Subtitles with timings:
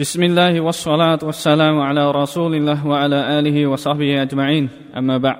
[0.00, 5.35] بسم الله والصلاة والسلام على رسول الله وعلى آله وصحبه أجمعين أما بعد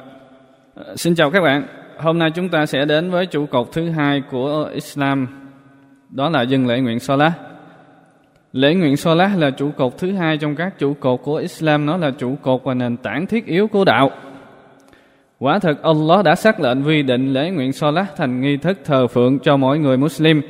[0.96, 1.64] Xin chào các bạn
[1.98, 5.28] Hôm nay chúng ta sẽ đến với trụ cột thứ hai của Islam
[6.10, 7.34] Đó là dân lễ nguyện Salah
[8.54, 11.98] Lễ nguyện Salah là trụ cột thứ hai trong các trụ cột của Islam Nó
[11.98, 14.12] là trụ cột và nền tảng thiết yếu của đạo
[15.40, 19.08] Quả thật Allah đã xác lệnh quy định lễ nguyện Salah thành nghi thức thờ
[19.08, 20.42] phượng cho mỗi người Muslim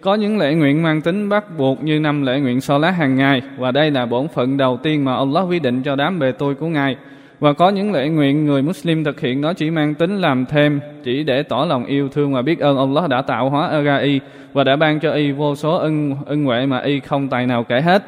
[0.00, 3.16] có những lễ nguyện mang tính bắt buộc như năm lễ nguyện so lá hàng
[3.16, 6.32] ngày và đây là bổn phận đầu tiên mà Allah quy định cho đám bề
[6.32, 6.96] tôi của Ngài.
[7.40, 10.80] Và có những lễ nguyện người Muslim thực hiện nó chỉ mang tính làm thêm,
[11.04, 14.20] chỉ để tỏ lòng yêu thương và biết ơn Allah đã tạo hóa ra y
[14.52, 17.64] và đã ban cho y vô số ân ân huệ mà y không tài nào
[17.64, 18.02] kể hết.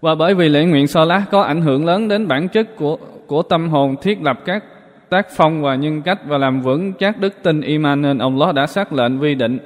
[0.00, 2.98] Và bởi vì lễ nguyện so lá có ảnh hưởng lớn đến bản chất của
[3.26, 4.64] của tâm hồn thiết lập các
[5.08, 8.66] tác phong và nhân cách và làm vững chắc đức tin iman nên Allah đã
[8.66, 9.58] xác lệnh quy định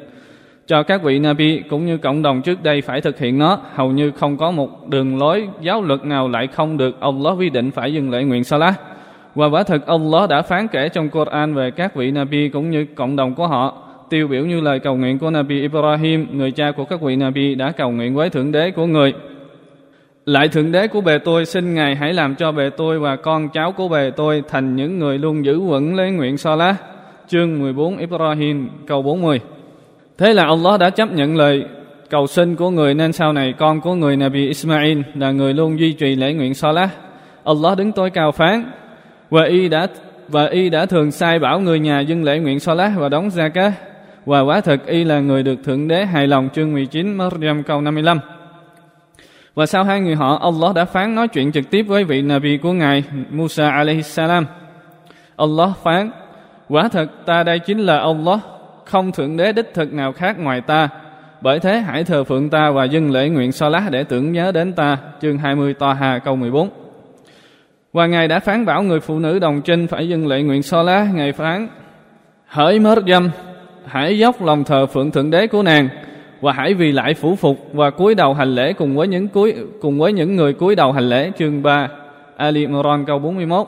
[0.66, 3.58] cho các vị Nabi cũng như cộng đồng trước đây phải thực hiện nó.
[3.74, 7.50] Hầu như không có một đường lối giáo luật nào lại không được Allah quy
[7.50, 8.80] định phải dừng lễ nguyện Salah.
[9.34, 12.86] Và quả thực Allah đã phán kể trong Quran về các vị Nabi cũng như
[12.94, 13.80] cộng đồng của họ.
[14.10, 17.54] Tiêu biểu như lời cầu nguyện của Nabi Ibrahim, người cha của các vị Nabi
[17.54, 19.14] đã cầu nguyện với Thượng Đế của người.
[20.26, 23.48] Lại Thượng Đế của bề tôi xin Ngài hãy làm cho bề tôi và con
[23.48, 26.76] cháu của bề tôi thành những người luôn giữ vững lễ nguyện Salah.
[27.28, 29.40] Chương 14 Ibrahim câu 40
[30.18, 31.64] Thế là Allah đã chấp nhận lời
[32.10, 35.78] cầu xin của người nên sau này con của người Nabi Ismail là người luôn
[35.78, 36.90] duy trì lễ nguyện Salah.
[37.44, 38.70] Allah đứng tối cao phán
[39.30, 39.86] và y đã
[40.28, 43.48] và y đã thường sai bảo người nhà dân lễ nguyện Salah và đóng ra
[43.48, 43.72] cá
[44.26, 47.80] và quả thật y là người được thượng đế hài lòng chương 19 Maryam câu
[47.80, 48.20] 55.
[49.54, 52.58] Và sau hai người họ, Allah đã phán nói chuyện trực tiếp với vị Nabi
[52.58, 54.46] của Ngài Musa alaihi salam.
[55.36, 56.10] Allah phán,
[56.68, 58.40] quả thật ta đây chính là Allah
[58.84, 60.88] không thượng đế đích thực nào khác ngoài ta.
[61.40, 64.52] Bởi thế hãy thờ phượng ta và dâng lễ nguyện so lá để tưởng nhớ
[64.52, 64.98] đến ta.
[65.22, 66.70] Chương 20 Toa Hà câu 14
[67.92, 70.82] Và Ngài đã phán bảo người phụ nữ đồng trinh phải dâng lễ nguyện so
[70.82, 71.06] lá.
[71.14, 71.68] Ngài phán
[72.46, 73.30] Hỡi mớt dâm,
[73.86, 75.88] hãy dốc lòng thờ phượng thượng đế của nàng
[76.40, 79.54] và hãy vì lại phủ phục và cúi đầu hành lễ cùng với những cúi
[79.80, 81.88] cùng với những người cúi đầu hành lễ chương 3
[82.36, 83.66] Ali Imran câu 41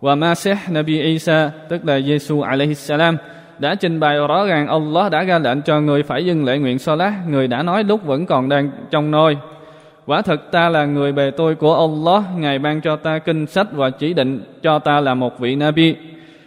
[0.00, 3.16] và Masih Nabi Isa tức là Giêsu alaihi salam
[3.58, 6.78] đã trình bày rõ ràng Allah đã ra lệnh cho người phải dâng lễ nguyện
[6.78, 9.36] Salah, người đã nói lúc vẫn còn đang trong nôi.
[10.06, 13.66] Quả thật ta là người bề tôi của Allah, Ngài ban cho ta kinh sách
[13.72, 15.96] và chỉ định cho ta là một vị Nabi.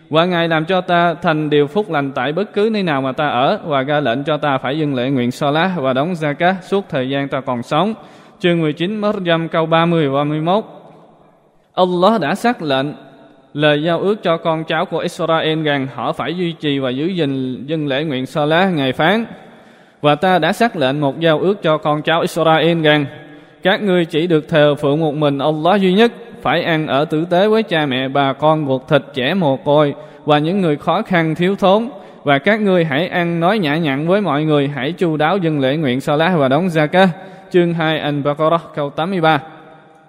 [0.09, 3.11] Và Ngài làm cho ta thành điều phúc lành tại bất cứ nơi nào mà
[3.11, 6.53] ta ở và ra lệnh cho ta phải dâng lễ nguyện Salah và đóng zakat
[6.61, 7.93] suốt thời gian ta còn sống.
[8.39, 10.63] Chương 19 Maryam câu 30 và 31
[11.73, 12.88] Allah đã xác lệnh
[13.53, 17.06] lời giao ước cho con cháu của Israel rằng họ phải duy trì và giữ
[17.07, 19.25] gìn dân lễ nguyện Salah ngày phán.
[20.01, 23.06] Và ta đã xác lệnh một giao ước cho con cháu Israel rằng,
[23.63, 26.11] các ngươi chỉ được thờ phượng một mình Allah duy nhất,
[26.41, 29.94] phải ăn ở tử tế với cha mẹ bà con ruột thịt trẻ mồ côi
[30.25, 31.90] và những người khó khăn thiếu thốn.
[32.23, 35.59] Và các ngươi hãy ăn nói nhã nhặn với mọi người, hãy chu đáo dân
[35.59, 37.07] lễ nguyện Salat và đóng zakah.
[37.51, 39.40] Chương 2 Al-Baqarah, câu 83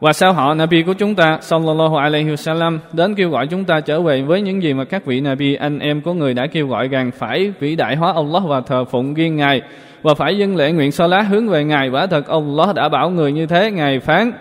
[0.02, 3.80] và sau họ Nabi của chúng ta sallallahu alaihi wasallam đến kêu gọi chúng ta
[3.80, 6.66] trở về với những gì mà các vị Nabi anh em của người đã kêu
[6.66, 9.62] gọi rằng phải vĩ đại hóa Allah và thờ phụng riêng Ngài
[10.02, 11.88] và phải dâng lễ nguyện so lá hướng về Ngài.
[11.88, 14.32] Quả thật Allah đã bảo người như thế, Ngài phán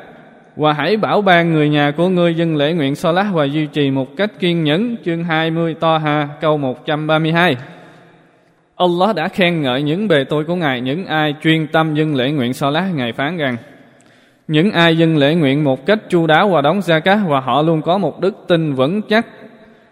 [0.56, 3.66] và hãy bảo ban người nhà của ngươi dâng lễ nguyện so lá và duy
[3.66, 4.96] trì một cách kiên nhẫn.
[5.06, 7.56] Chương 20 To Ha câu 132
[8.76, 12.32] Allah đã khen ngợi những bề tôi của Ngài, những ai chuyên tâm dâng lễ
[12.32, 12.88] nguyện so lá.
[12.96, 13.58] Ngài phán rằng
[14.52, 17.62] những ai dâng lễ nguyện một cách chu đáo và đóng gia cát và họ
[17.62, 19.26] luôn có một đức tin vững chắc.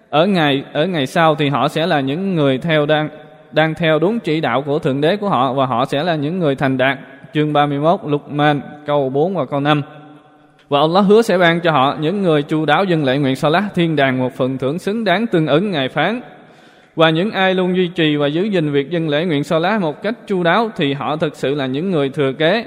[0.09, 3.09] Ở ngày ở ngày sau thì họ sẽ là những người theo đang
[3.51, 6.39] đang theo đúng chỉ đạo của thượng đế của họ và họ sẽ là những
[6.39, 6.99] người thành đạt.
[7.33, 9.81] Chương 31 Luqman, câu 4 và câu 5
[10.69, 13.63] và Allah hứa sẽ ban cho họ những người chu đáo dâng lễ nguyện Salah
[13.75, 16.21] thiên đàng một phần thưởng xứng đáng tương ứng ngày phán.
[16.95, 20.03] Và những ai luôn duy trì và giữ gìn việc dâng lễ nguyện Salah một
[20.03, 22.65] cách chu đáo thì họ thực sự là những người thừa kế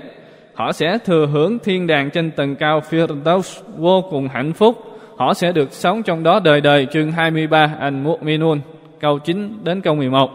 [0.54, 4.98] họ sẽ thừa hưởng thiên đàng trên tầng cao Firdaus vô cùng hạnh phúc.
[5.16, 8.58] Họ sẽ được sống trong đó đời đời chương 23 Al-Mu'minun
[9.00, 10.30] câu 9 đến câu 11.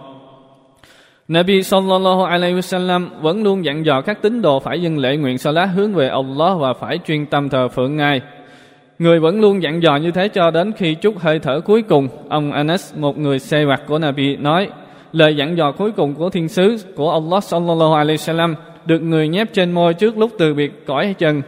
[1.28, 5.38] Nabi sallallahu alaihi wasallam vẫn luôn dặn dò các tín đồ phải dâng lễ nguyện
[5.38, 8.22] salat hướng về Allah và phải chuyên tâm thờ phượng Ngài.
[9.00, 12.08] Người vẫn luôn dặn dò như thế cho đến khi chút hơi thở cuối cùng.
[12.30, 14.70] Ông Anas, một người xe vặt của Nabi, nói
[15.12, 18.56] lời dặn dò cuối cùng của thiên sứ của Allah sallallahu alaihi wasallam
[18.88, 21.42] được người nhép trên môi trước lúc từ biệt cõi trần.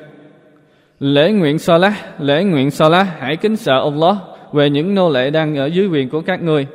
[0.99, 4.17] Lễ nguyện Salah, lễ nguyện Salah, hãy kính sợ Allah
[4.53, 6.67] về những nô lệ đang ở dưới quyền của các ngươi.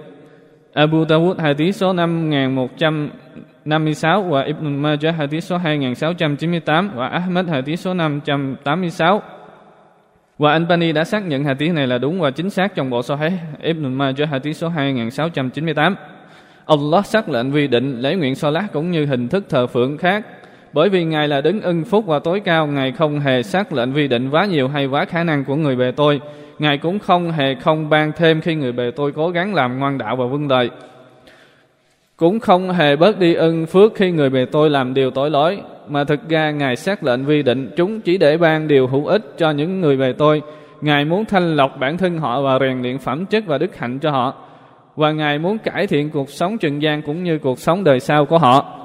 [0.72, 3.10] Abu Dawud hadith số 5100
[3.64, 9.22] 56 và Ibn Majah hadith số 2698 và Ahmad hadith số 586.
[10.38, 13.32] Và Albani đã xác nhận hadith này là đúng và chính xác trong bộ Sahih
[13.62, 15.94] Ibn Majah hadith số 2698.
[16.66, 20.26] Allah xác lệnh quy định lễ nguyện Salat cũng như hình thức thờ phượng khác
[20.74, 23.92] bởi vì Ngài là đứng ưng phúc và tối cao, Ngài không hề xác lệnh
[23.92, 26.20] vi định quá nhiều hay quá khả năng của người bề tôi.
[26.58, 29.98] Ngài cũng không hề không ban thêm khi người bề tôi cố gắng làm ngoan
[29.98, 30.70] đạo và vâng đời.
[32.16, 35.60] Cũng không hề bớt đi ân phước khi người bề tôi làm điều tội lỗi,
[35.88, 39.34] mà thực ra Ngài xác lệnh vi định chúng chỉ để ban điều hữu ích
[39.38, 40.42] cho những người bề tôi.
[40.80, 43.98] Ngài muốn thanh lọc bản thân họ và rèn luyện phẩm chất và đức hạnh
[43.98, 44.34] cho họ.
[44.96, 48.26] Và Ngài muốn cải thiện cuộc sống trần gian cũng như cuộc sống đời sau
[48.26, 48.83] của họ.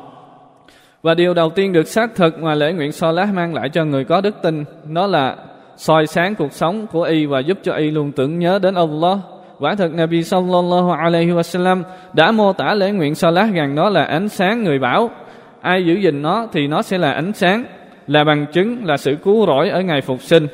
[1.01, 3.85] Và điều đầu tiên được xác thực mà lễ nguyện so lá mang lại cho
[3.85, 4.63] người có đức tin,
[4.93, 5.35] đó là
[5.77, 9.17] soi sáng cuộc sống của y và giúp cho y luôn tưởng nhớ đến Allah.
[9.59, 14.03] Quả thực Nabi sallallahu alaihi wasallam đã mô tả lễ nguyện salat rằng nó là
[14.03, 15.09] ánh sáng người bảo.
[15.61, 17.63] Ai giữ gìn nó thì nó sẽ là ánh sáng,
[18.07, 20.47] là bằng chứng, là sự cứu rỗi ở ngày phục sinh.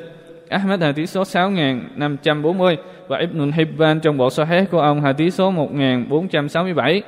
[0.50, 2.78] Ahmed hadith số 6540
[3.08, 7.02] và Ibn Hibban trong bộ Sahih của ông hadith số 1467.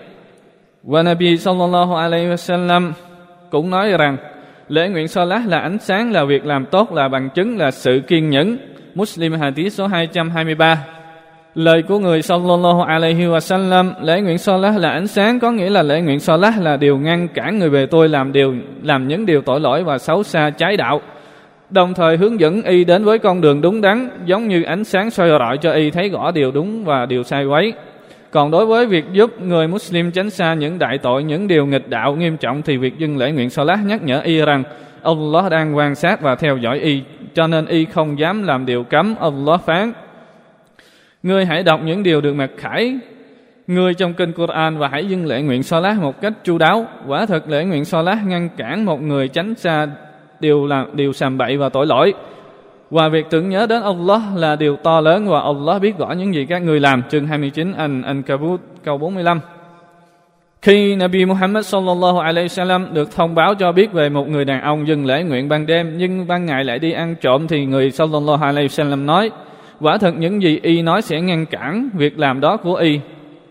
[0.84, 2.92] Và Nabi sallallahu alaihi wasallam
[3.49, 4.17] cũng nói rằng
[4.69, 8.01] lễ nguyện Salat là ánh sáng, là việc làm tốt, là bằng chứng, là sự
[8.07, 8.57] kiên nhẫn.
[8.95, 10.77] Muslim Hadith số 223
[11.55, 15.69] Lời của người sallallahu alaihi wa sallam Lễ nguyện Salat là ánh sáng Có nghĩa
[15.69, 19.25] là lễ nguyện Salat là điều ngăn cản người về tôi làm điều làm những
[19.25, 21.01] điều tội lỗi và xấu xa trái đạo.
[21.69, 25.09] Đồng thời hướng dẫn y đến với con đường đúng đắn Giống như ánh sáng
[25.09, 27.73] soi rọi cho y thấy rõ điều đúng và điều sai quấy
[28.31, 31.89] còn đối với việc giúp người Muslim tránh xa những đại tội, những điều nghịch
[31.89, 34.63] đạo nghiêm trọng thì việc dâng lễ nguyện Salat nhắc nhở y rằng
[35.03, 37.01] Allah đang quan sát và theo dõi y,
[37.33, 39.15] cho nên y không dám làm điều cấm.
[39.19, 39.94] Allah phán:
[41.24, 43.00] Ngươi hãy đọc những điều được mặc khải
[43.68, 46.85] ngươi trong kinh Quran và hãy dâng lễ nguyện Salat một cách chu đáo.
[47.07, 49.88] Quả thật lễ nguyện Salat ngăn cản một người tránh xa
[50.39, 52.13] điều làm điều sàm bậy và tội lỗi.
[52.89, 56.34] Và việc tưởng nhớ đến Allah là điều to lớn và Allah biết rõ những
[56.34, 57.04] gì các người làm.
[57.10, 59.39] Chương 29 An Ankabut, câu 45.
[60.62, 64.62] Khi Nabi Muhammad sallallahu alaihi wasallam được thông báo cho biết về một người đàn
[64.62, 67.92] ông dừng lễ nguyện ban đêm, nhưng ban ngày lại đi ăn trộm, thì người
[67.92, 69.31] sallallahu alaihi wasallam nói:
[69.80, 73.00] Quả thật những gì y nói sẽ ngăn cản việc làm đó của y.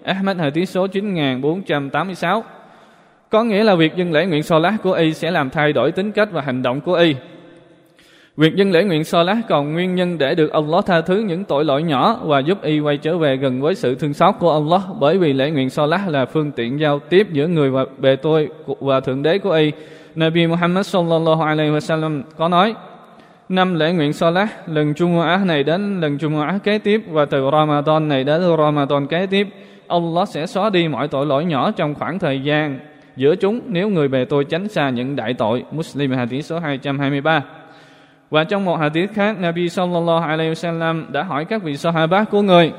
[0.05, 2.45] Ahmad, hadith số 9486.
[3.31, 6.13] Có nghĩa là việc dừng lễ nguyện salat của y sẽ làm thay đổi tính
[6.13, 7.15] cách và hành động của y.
[8.37, 11.45] Việc dân lễ nguyện so lát còn nguyên nhân để được Allah tha thứ những
[11.45, 14.53] tội lỗi nhỏ và giúp y quay trở về gần với sự thương xót của
[14.53, 14.83] Allah.
[15.01, 18.17] Bởi vì lễ nguyện so lát là phương tiện giao tiếp giữa người và bề
[18.17, 19.73] tôi và thượng đế của y.
[20.15, 22.75] Nabi Muhammad sallallahu alaihi wasallam có nói,
[23.49, 28.09] năm lễ nguyện Salah lần Jumu'ah này đến, lần Jumu'ah kế tiếp và từ Ramadan
[28.09, 29.49] này đến Ramadan kế tiếp,
[29.89, 32.79] Allah sẽ xóa đi mọi tội lỗi nhỏ trong khoảng thời gian
[33.17, 35.65] giữa chúng nếu người bề tôi tránh xa những đại tội.
[35.71, 37.43] Muslim hadith số 223
[38.31, 42.43] và trong một hadith khác, Nabi sallallahu alaihi wasallam đã hỏi các vị Sahaba của
[42.43, 42.73] người,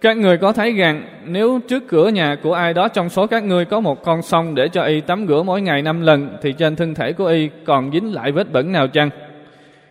[0.00, 3.44] các người có thấy rằng nếu trước cửa nhà của ai đó trong số các
[3.44, 6.52] ngươi có một con sông để cho y tắm rửa mỗi ngày năm lần thì
[6.52, 9.10] trên thân thể của y còn dính lại vết bẩn nào chăng?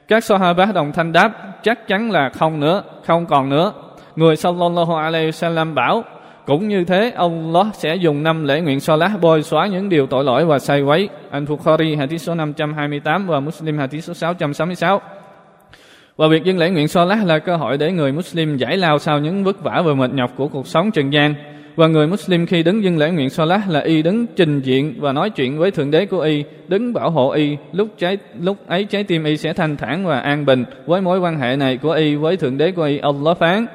[0.08, 1.32] Các Sahaba đồng thanh đáp
[1.64, 3.74] chắc chắn là không nữa, không còn nữa.
[4.16, 6.04] Người sallallahu alaihi wasallam bảo
[6.46, 10.24] cũng như thế, Allah sẽ dùng năm lễ nguyện Salat bôi xóa những điều tội
[10.24, 11.10] lỗi và sai quấy.
[11.32, 15.02] Anh Bukhari hadith số 528 và Muslim hadith số 666.
[16.18, 19.20] Và việc dân lễ nguyện Salat là cơ hội để người Muslim giải lao sau
[19.20, 21.34] những vất vả và mệt nhọc của cuộc sống trần gian.
[21.76, 25.12] Và người Muslim khi đứng dân lễ nguyện Salat là y đứng trình diện và
[25.12, 28.84] nói chuyện với Thượng Đế của y, đứng bảo hộ y, lúc trái lúc ấy
[28.84, 31.92] trái tim y sẽ thanh thản và an bình với mối quan hệ này của
[31.92, 32.98] y với Thượng Đế của y.
[32.98, 33.66] Allah phán: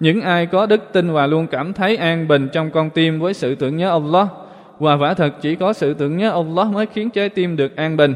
[0.00, 3.34] những ai có đức tin và luôn cảm thấy an bình trong con tim với
[3.34, 4.28] sự tưởng nhớ Allah
[4.78, 7.96] và quả thật chỉ có sự tưởng nhớ Allah mới khiến trái tim được an
[7.96, 8.14] bình.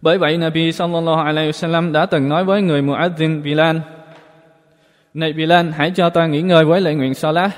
[0.00, 3.76] Bởi vậy Nabi sallallahu alaihi wasallam đã từng nói với người Muadzin Bilal:
[5.14, 7.50] "Này Bilal, hãy cho ta nghỉ ngơi với lễ nguyện Salat."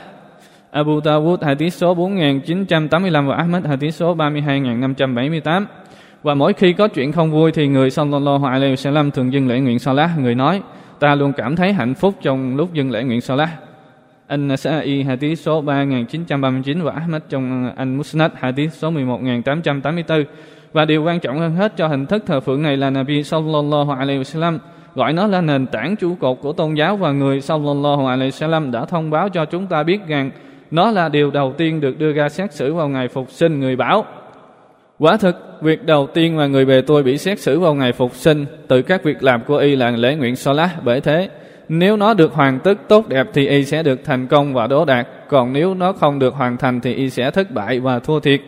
[0.71, 5.67] Abu Dawud hadith số 4985 và Ahmad hadith số 32578.
[6.23, 9.61] Và mỗi khi có chuyện không vui thì người sallallahu alaihi wasallam thường dừng lễ
[9.61, 10.63] nguyện Salat, người nói:
[11.01, 13.51] ta luôn cảm thấy hạnh phúc trong lúc dâng lễ nguyện Salah.
[14.27, 20.25] Anh Nasa'i, hadith số 3939 và Ahmad trong Anh Musnad, hadith số 11884.
[20.73, 23.91] Và điều quan trọng hơn hết cho hình thức thờ phượng này là Nabi sallallahu
[23.91, 24.59] alaihi wasallam
[24.95, 28.71] gọi nó là nền tảng trụ cột của tôn giáo và người sallallahu alaihi wasallam
[28.71, 30.31] đã thông báo cho chúng ta biết rằng
[30.71, 33.77] nó là điều đầu tiên được đưa ra xét xử vào ngày phục sinh người
[33.77, 34.05] bảo
[35.01, 38.15] Quả thực, việc đầu tiên mà người bề tôi bị xét xử vào ngày phục
[38.15, 40.85] sinh từ các việc làm của y là lễ nguyện Salah.
[40.85, 41.29] Bởi thế,
[41.69, 44.85] Nếu nó được hoàn tất tốt đẹp thì y sẽ được thành công và đỗ
[44.85, 45.09] đạt.
[45.29, 48.41] Còn nếu nó không được hoàn thành thì y sẽ thất bại và thua thiệt.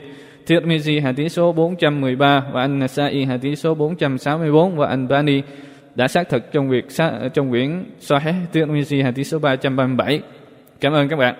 [0.46, 5.42] Tirmizi tí số 413 và anh Nasai hadith số 464 và anh Bani
[5.94, 6.84] đã xác thực trong việc
[7.34, 10.20] trong quyển Sahih Tirmizi tí số 337.
[10.80, 11.34] Cảm ơn các bạn.